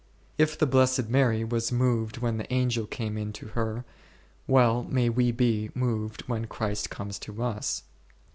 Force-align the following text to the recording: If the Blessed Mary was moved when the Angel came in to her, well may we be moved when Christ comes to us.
If 0.39 0.57
the 0.57 0.65
Blessed 0.65 1.09
Mary 1.09 1.43
was 1.43 1.71
moved 1.71 2.17
when 2.17 2.37
the 2.37 2.51
Angel 2.51 2.87
came 2.87 3.19
in 3.19 3.31
to 3.33 3.49
her, 3.49 3.85
well 4.47 4.83
may 4.83 5.09
we 5.09 5.31
be 5.31 5.69
moved 5.75 6.21
when 6.27 6.45
Christ 6.47 6.89
comes 6.89 7.19
to 7.19 7.43
us. 7.43 7.83